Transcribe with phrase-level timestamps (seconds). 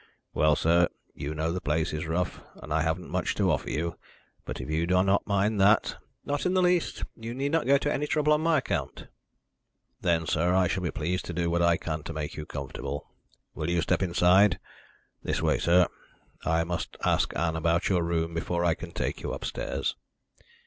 [0.33, 3.99] "Well, sir, you know the place is rough and I haven't much to offer you.
[4.45, 7.03] But if you do not mind that" "Not in the least.
[7.15, 9.05] You need not go to any trouble on my account."
[10.01, 13.11] "Then, sir, I shall be pleased to do what I can to make you comfortable.
[13.53, 14.57] Will you step inside?
[15.21, 15.87] This way, sir
[16.43, 19.95] I must ask Ann about your room before I can take you upstairs."